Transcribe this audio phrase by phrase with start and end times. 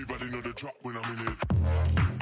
[0.00, 2.17] Everybody know the drop when I'm in it.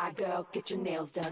[0.00, 1.30] fly girl, get your nails done.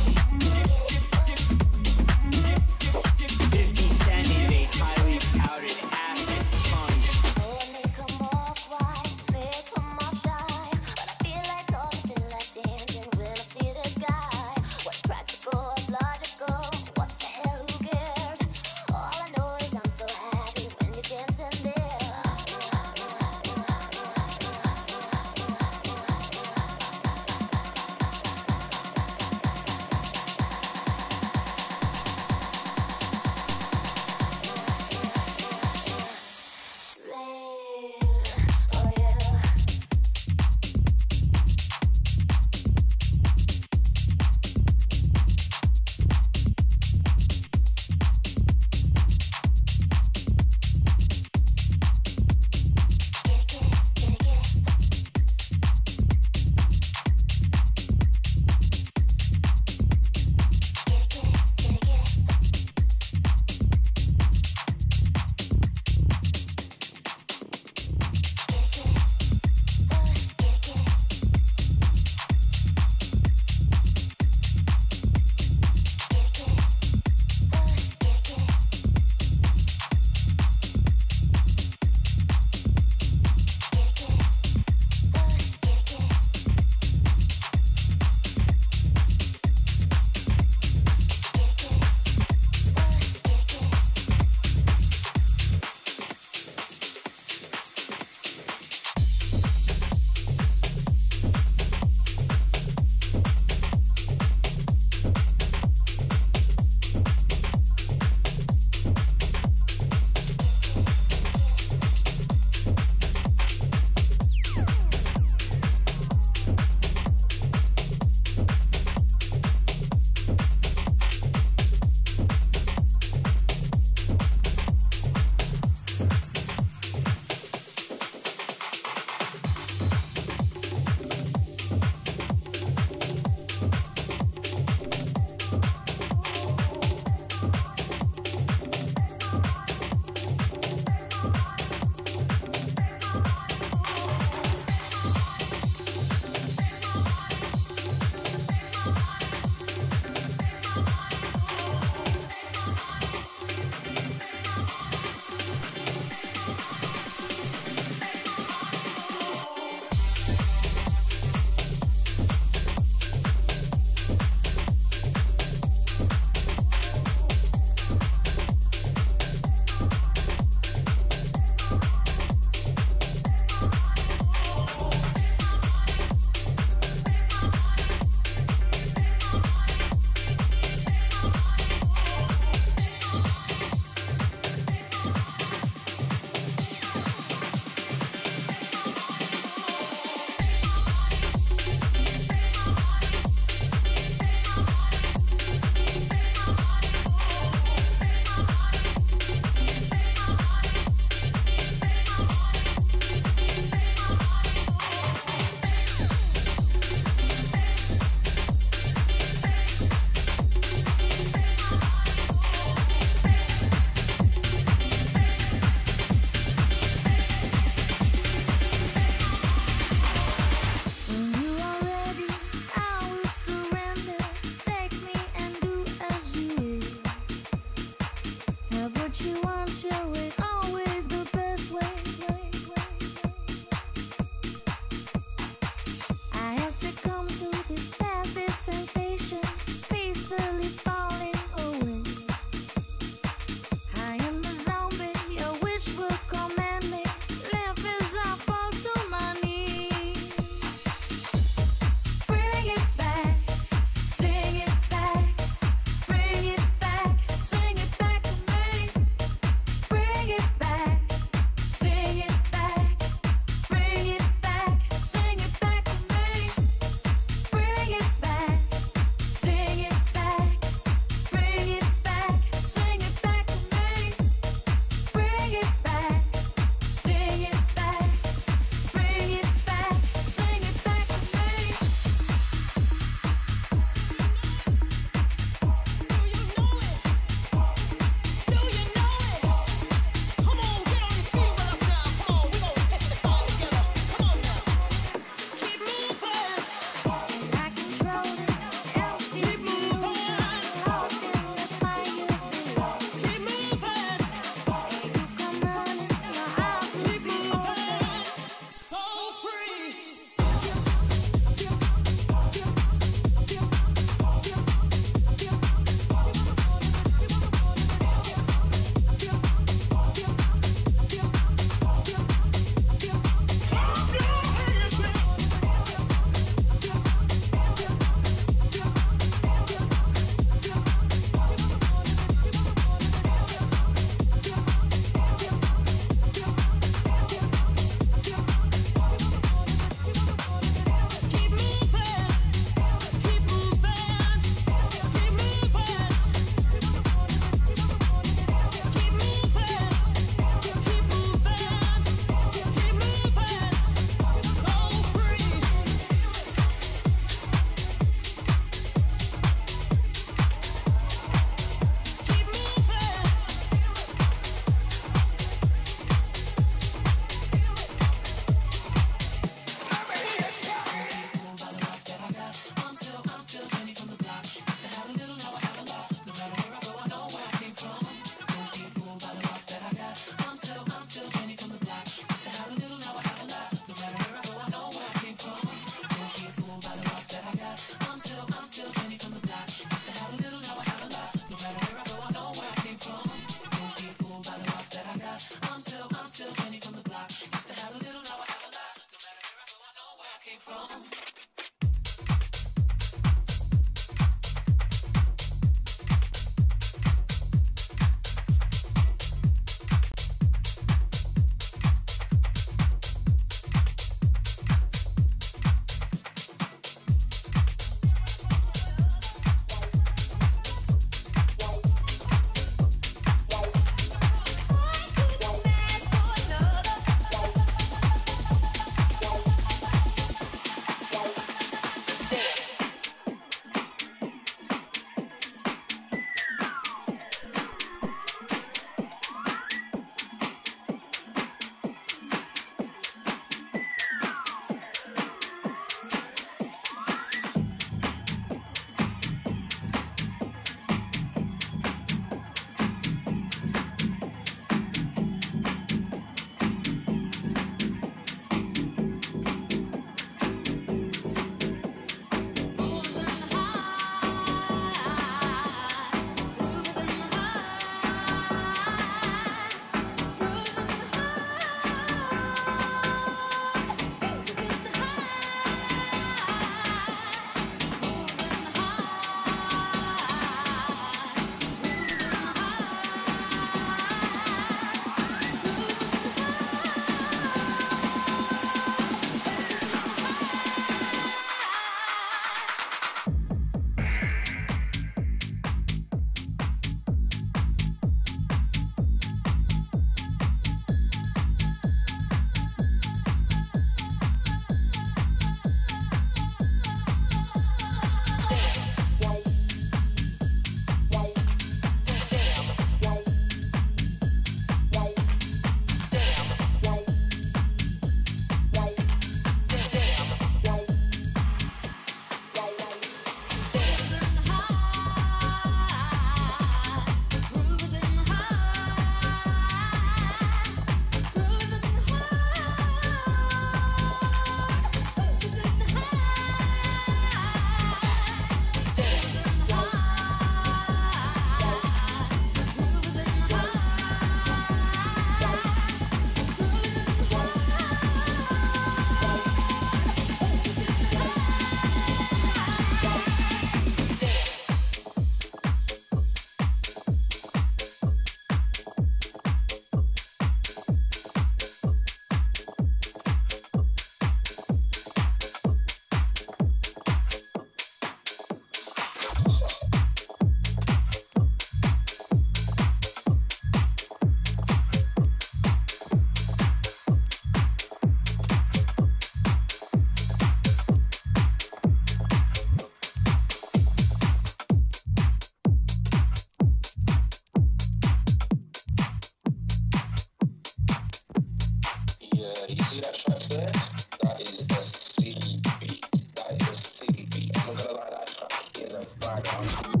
[599.61, 600.00] A banger.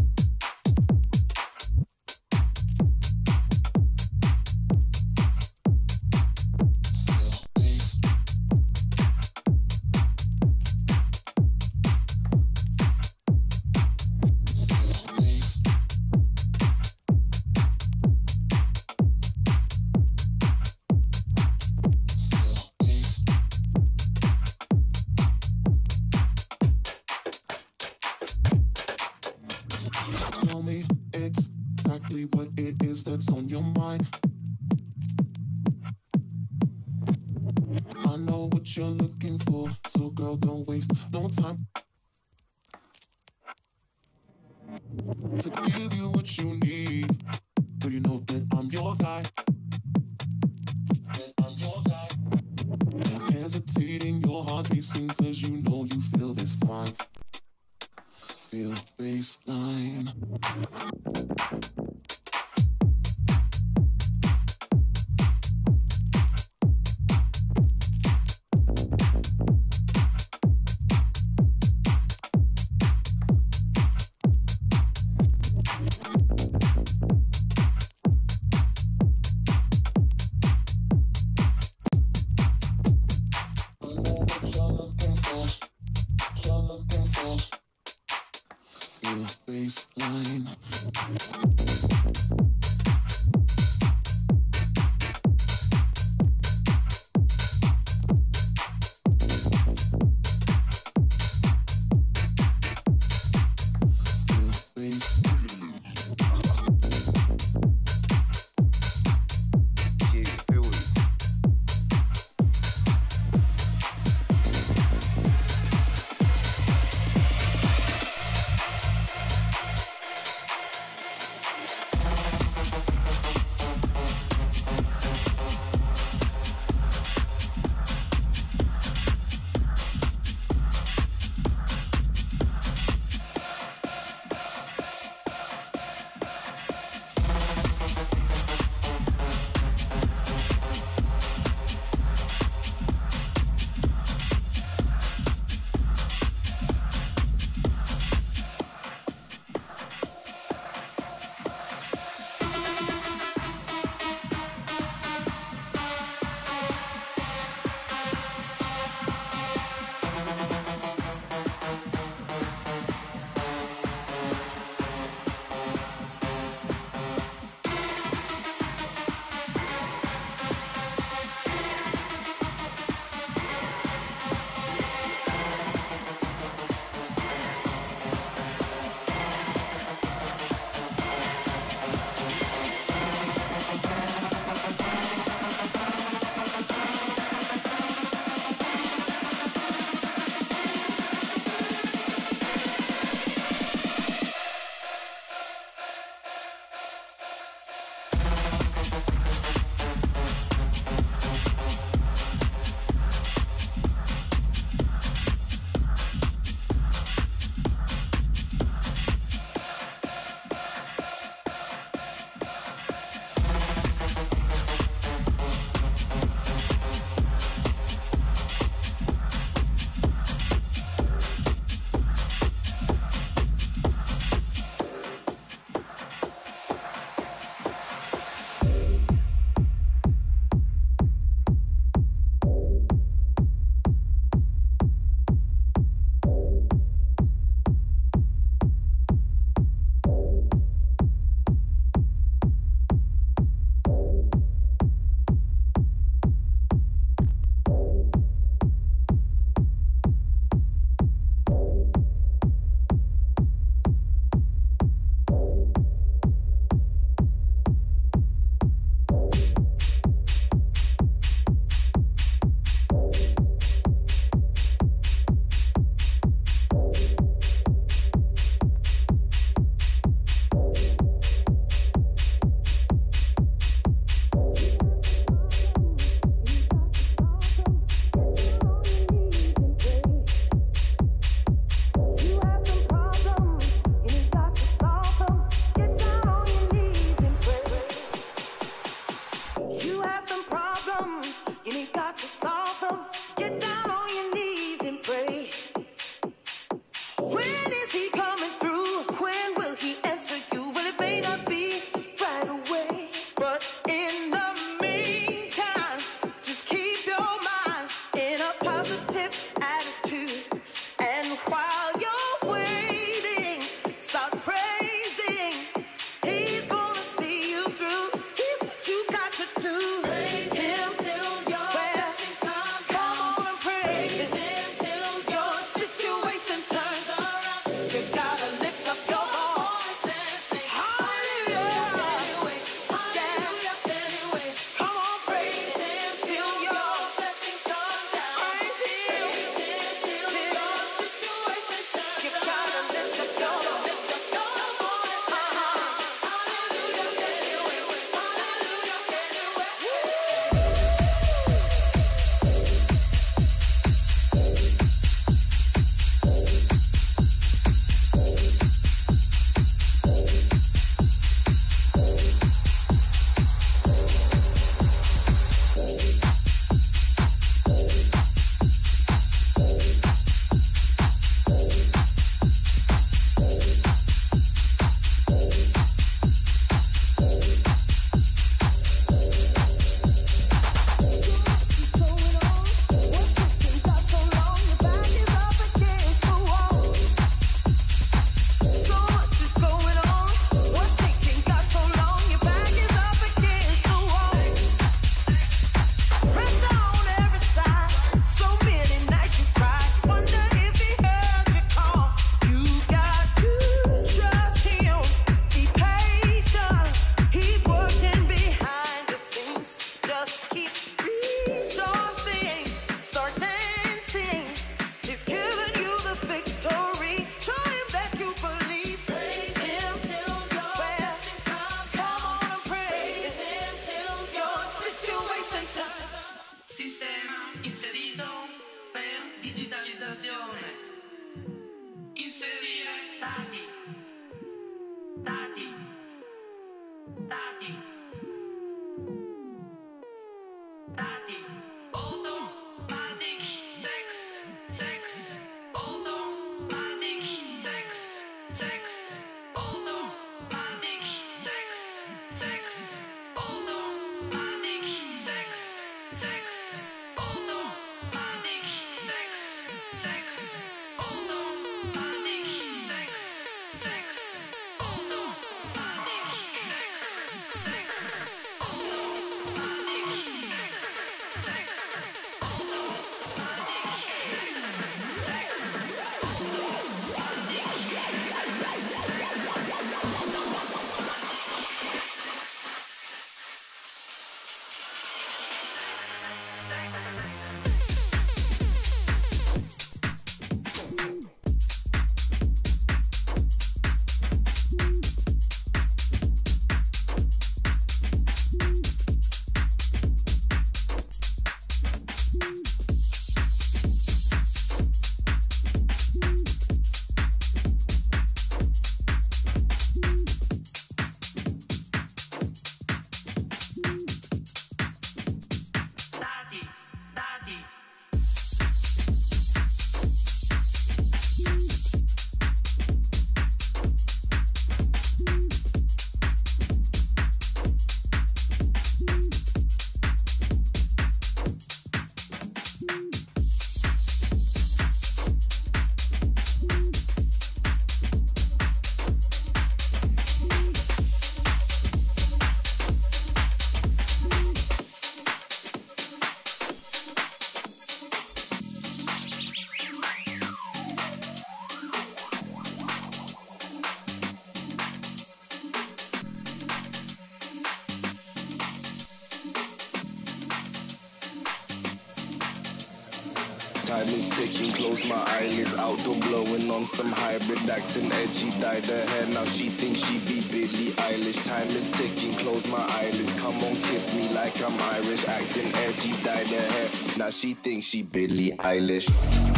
[577.21, 579.50] Now she thinks she Billie Eilish.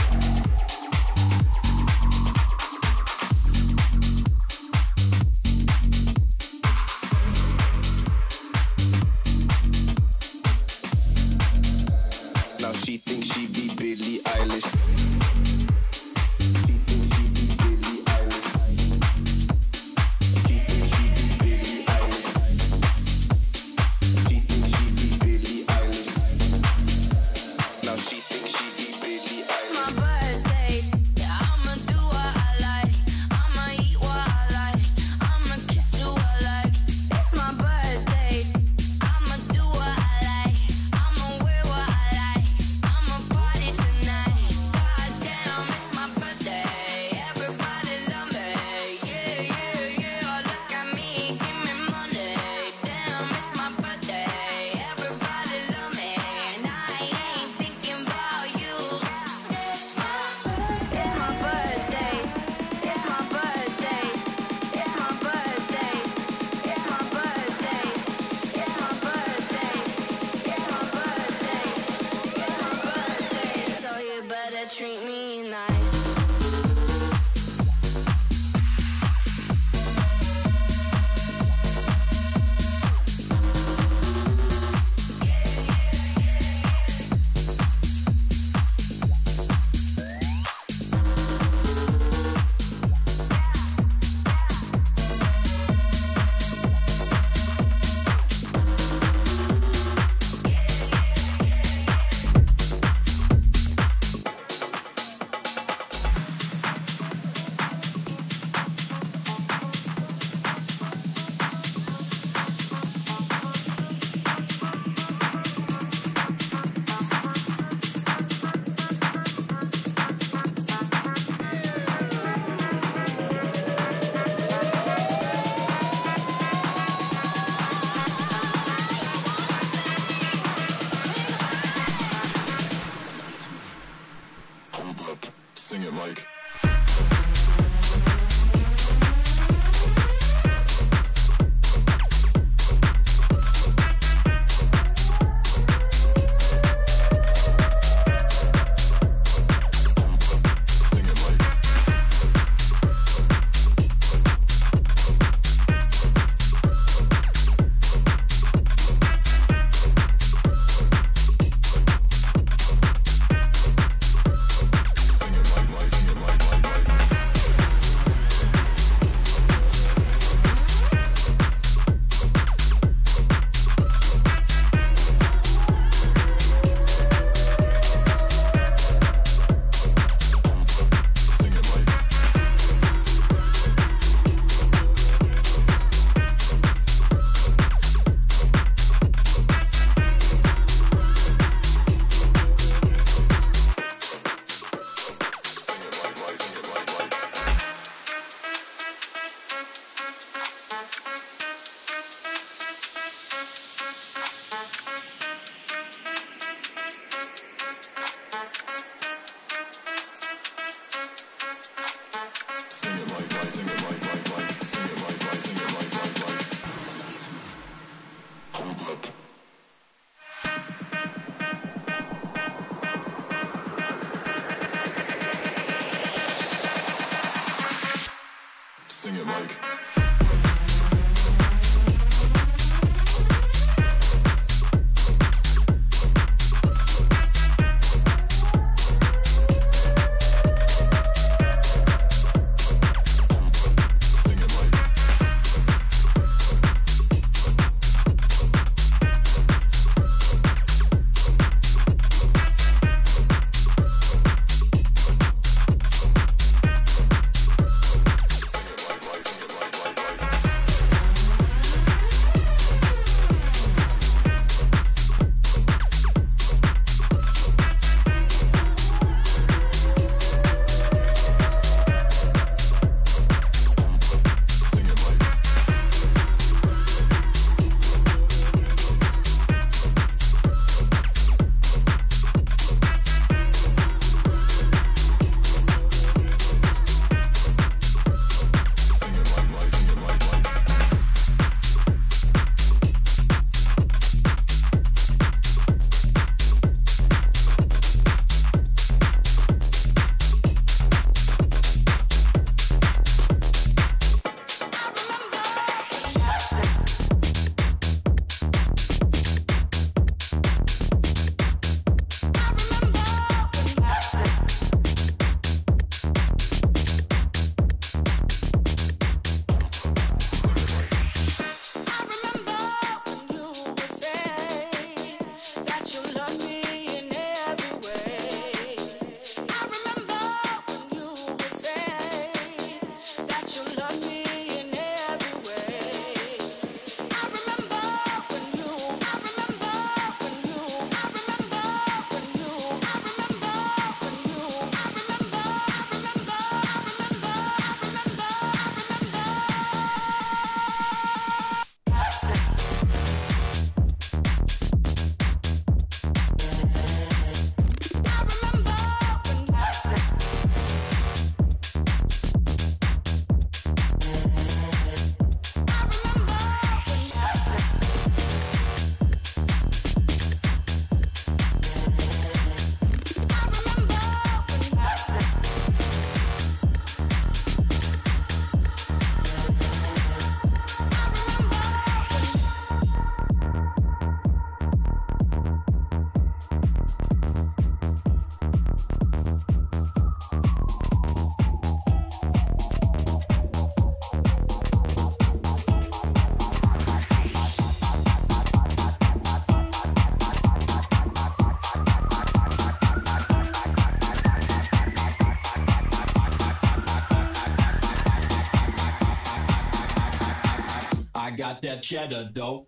[411.64, 412.68] that cheddar, though.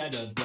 [0.00, 0.39] Shannon.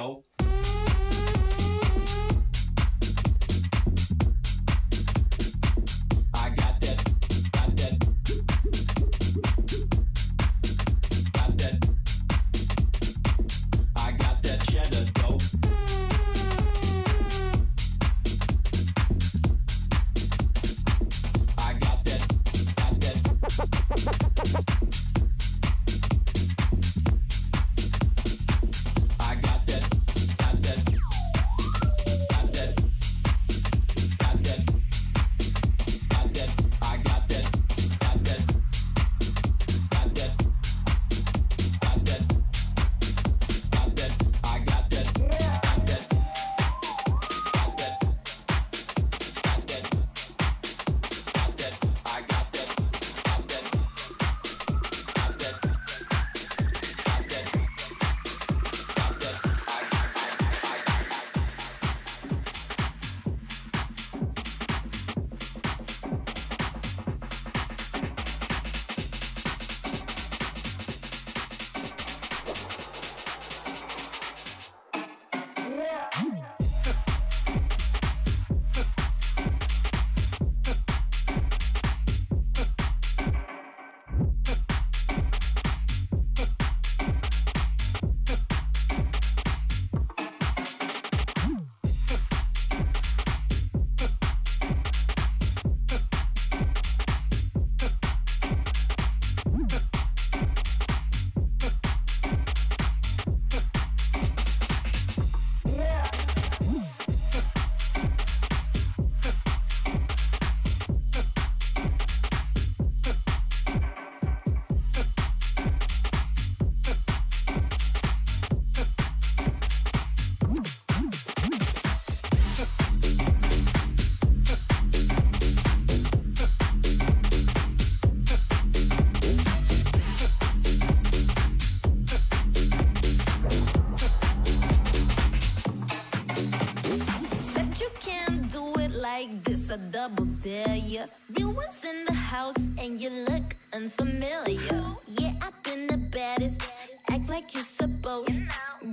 [147.36, 148.31] like you're supposed.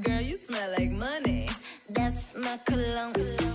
[0.02, 1.48] Girl, you smell like money.
[1.88, 3.51] That's my cologne.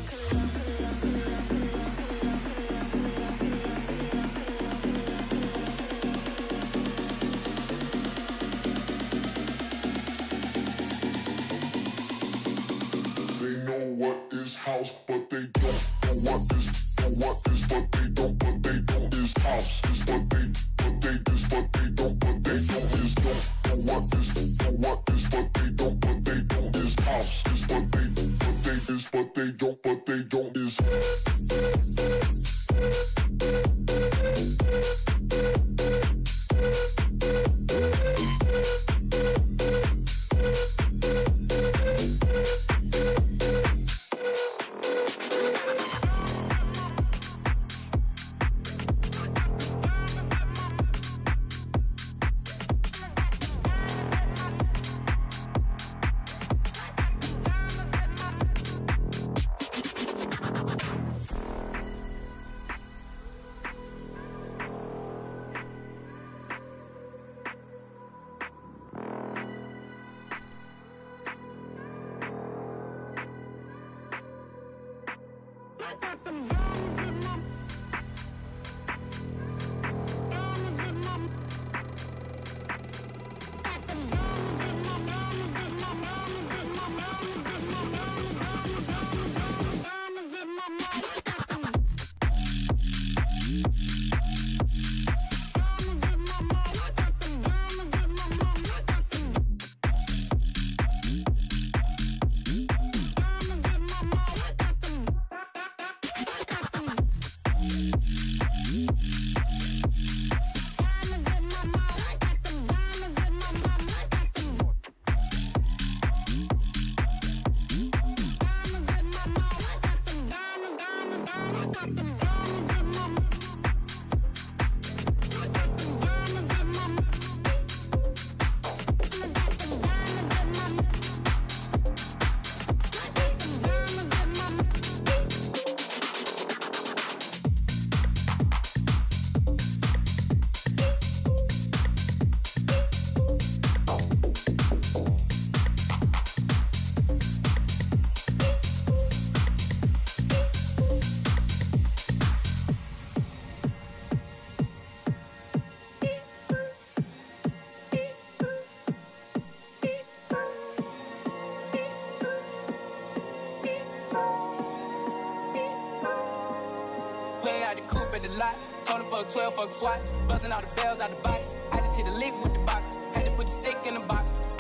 [168.38, 168.69] lot.
[168.83, 170.13] Told him fuck 12, fuck SWAT.
[170.27, 171.55] Busting all the bells out the box.
[171.71, 172.97] I just hit a lick with the box.
[173.13, 174.55] Had to put the stick in the box.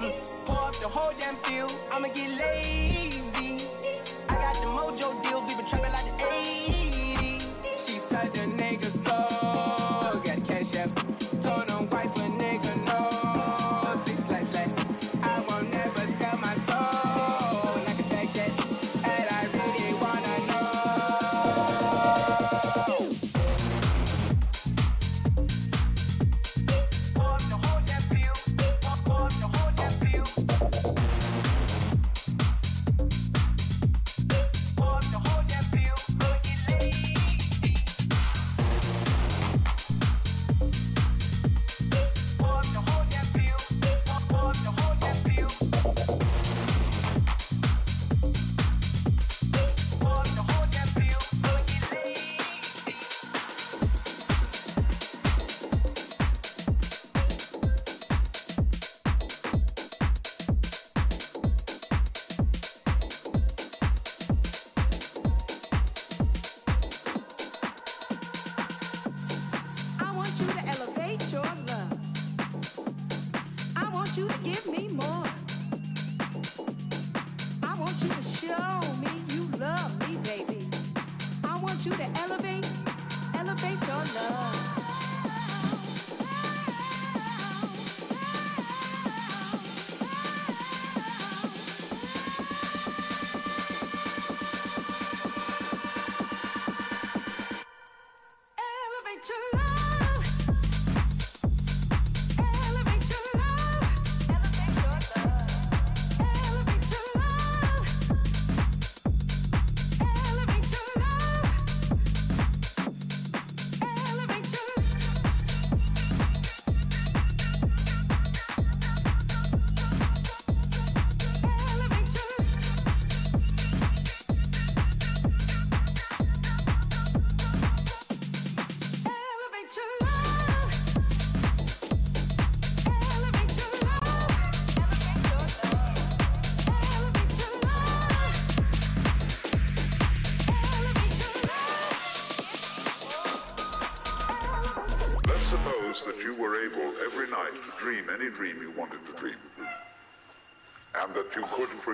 [0.00, 0.14] Mm.
[0.44, 1.74] Pour up the whole damn field.
[1.90, 3.01] I'ma get laid.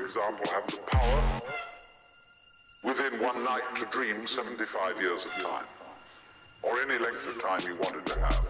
[0.08, 1.22] example, have the power
[2.82, 5.66] within one night to dream 75 years of time,
[6.62, 8.40] or any length of time you wanted to have.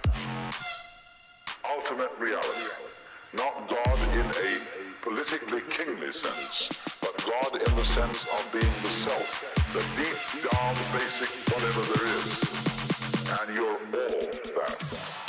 [1.66, 2.70] Ultimate reality,
[3.34, 8.94] not God in a politically kingly sense, but God in the sense of being the
[9.02, 9.42] self,
[9.72, 12.38] the deep down basic whatever there is,
[13.40, 15.27] and you're all that.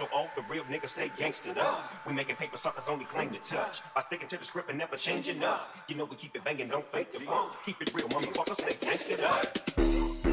[0.00, 1.92] So all the real niggas stay gangstered up.
[2.06, 3.82] We making paper suckers only claim to touch.
[3.94, 5.76] By sticking to the script and never changing up.
[5.88, 7.52] You know we keep it banging, don't fake the funk.
[7.66, 10.29] Keep it real, motherfuckers stay gangstered up.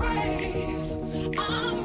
[0.00, 1.79] Brave, I'm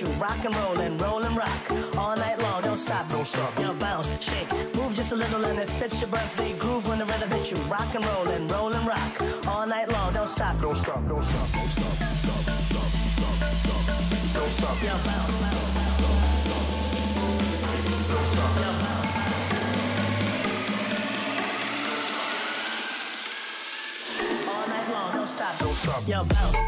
[0.00, 2.62] you rock and roll and roll and rock all night long.
[2.62, 3.58] Don't stop, don't stop.
[3.58, 7.04] Now bounce, shake, move just a little and it fits your birthday groove when the
[7.04, 7.56] rhythm hits you.
[7.68, 10.12] Rock and roll and roll and rock all night long.
[10.12, 12.98] Don't stop, don't stop, don't stop, don't stop, stop, stop, stop.
[14.34, 14.82] Don't stop.
[14.82, 15.68] Now bounce, bounce.
[18.08, 18.52] Don't stop.
[18.62, 19.08] Now bounce.
[24.94, 26.08] All don't stop, don't stop.
[26.08, 26.67] Yo, bounce.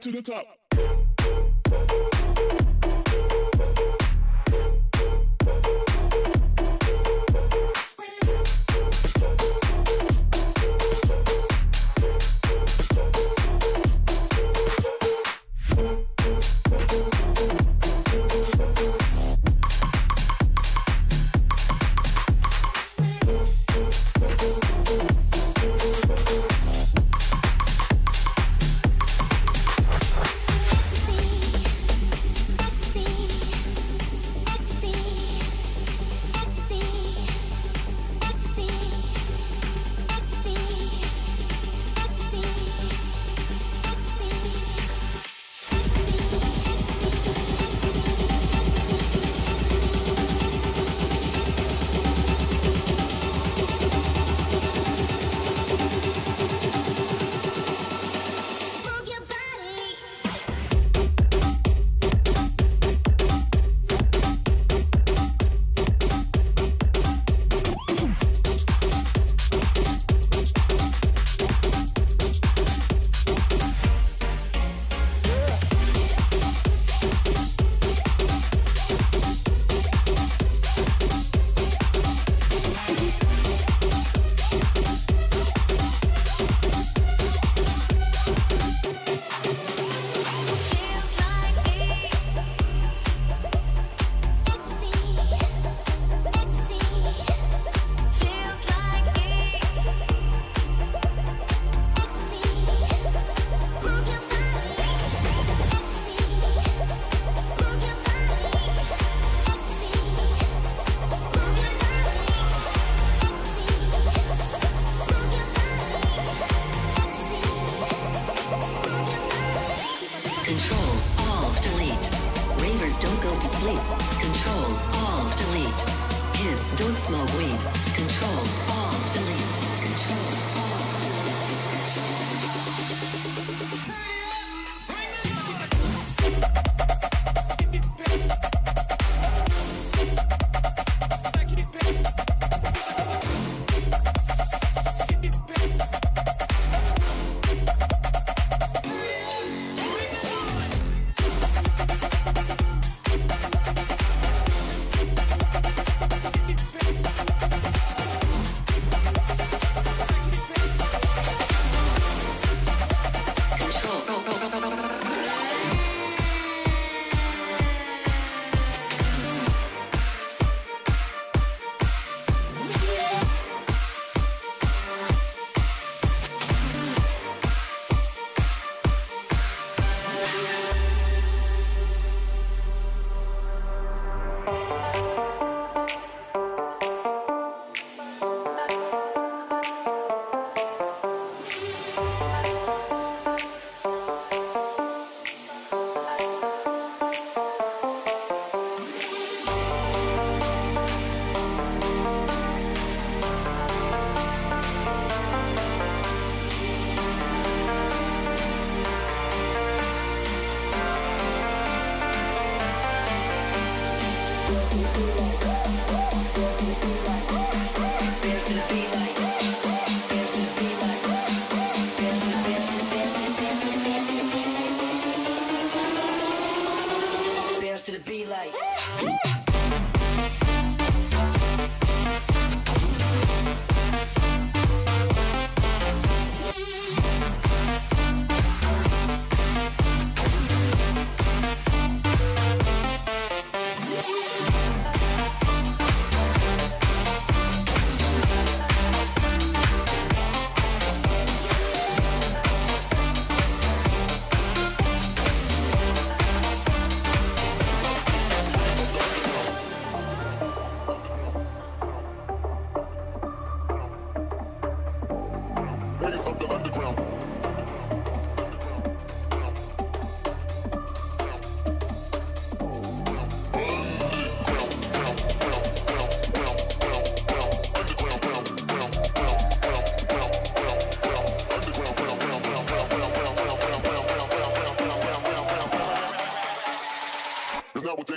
[0.00, 0.57] To the top.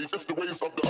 [0.01, 0.80] Nowadays, it's the waves of the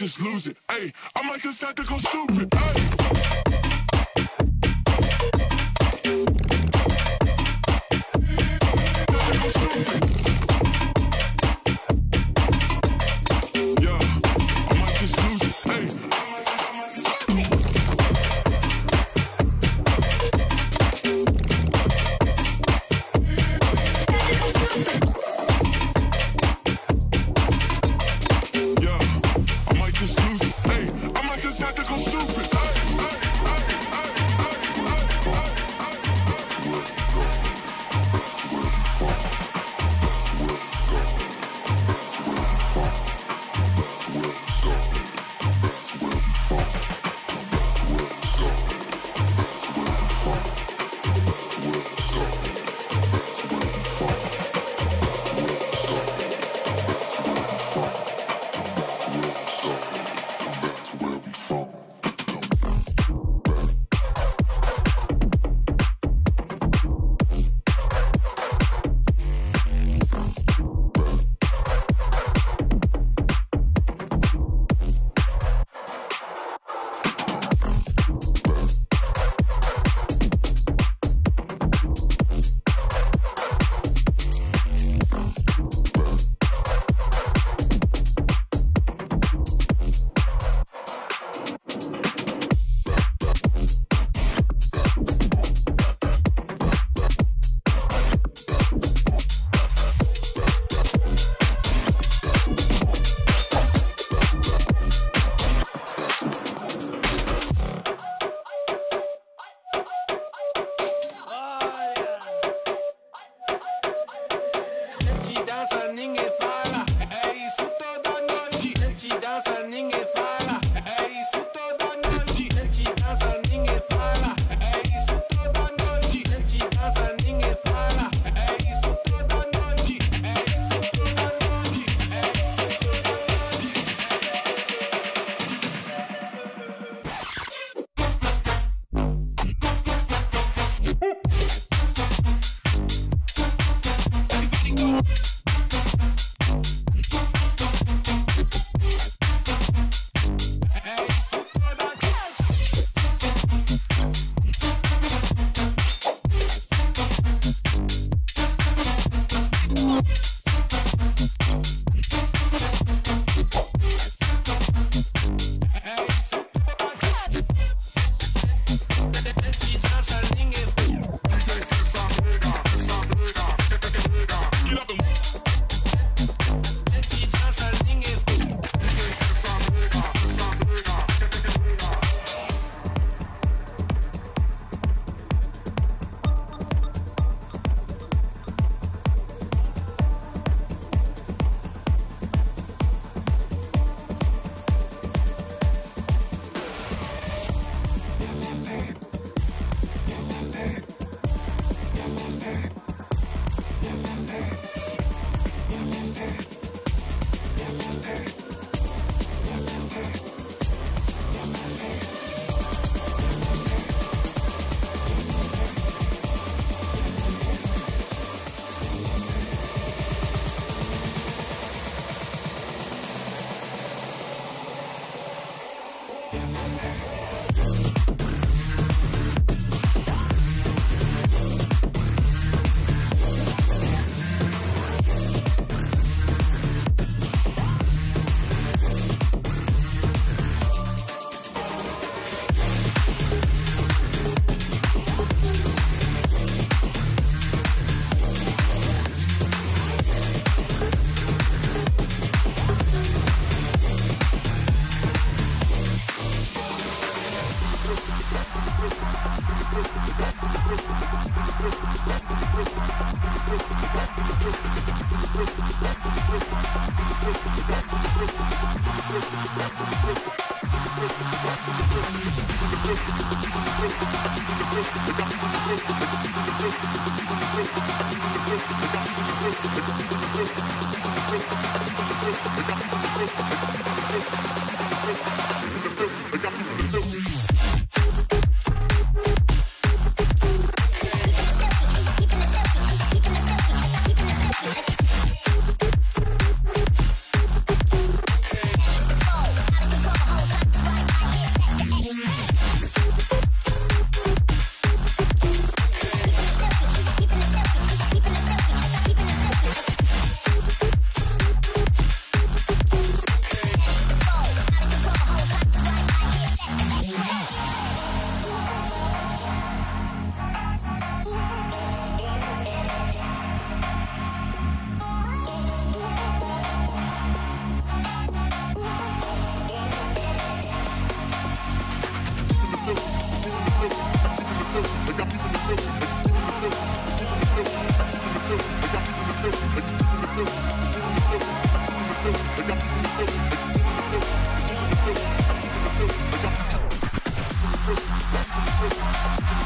[0.00, 0.56] just lose it.
[0.70, 2.48] Hey, I might like to go stupid.
[2.54, 2.89] Hey.